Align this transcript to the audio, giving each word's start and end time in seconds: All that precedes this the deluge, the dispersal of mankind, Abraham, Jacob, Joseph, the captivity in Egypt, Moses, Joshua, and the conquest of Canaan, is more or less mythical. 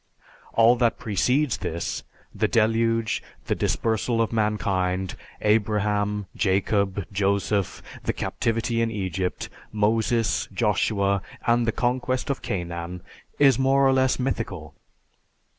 All 0.55 0.75
that 0.77 0.97
precedes 0.97 1.57
this 1.57 2.03
the 2.33 2.47
deluge, 2.47 3.21
the 3.45 3.53
dispersal 3.53 4.19
of 4.19 4.33
mankind, 4.33 5.13
Abraham, 5.41 6.25
Jacob, 6.35 7.05
Joseph, 7.11 7.83
the 8.01 8.11
captivity 8.11 8.81
in 8.81 8.89
Egypt, 8.89 9.47
Moses, 9.71 10.47
Joshua, 10.51 11.21
and 11.45 11.67
the 11.67 11.71
conquest 11.71 12.31
of 12.31 12.41
Canaan, 12.41 13.03
is 13.37 13.59
more 13.59 13.87
or 13.87 13.93
less 13.93 14.17
mythical. 14.17 14.73